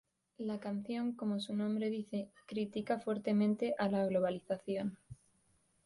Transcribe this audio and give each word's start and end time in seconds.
La 0.39 0.59
canción, 0.59 1.11
como 1.13 1.39
su 1.39 1.53
nombre 1.55 1.91
dice, 1.91 2.31
critica 2.47 2.97
fuertemente 2.97 3.75
a 3.77 3.87
la 3.87 4.03
Globalización. 4.07 4.97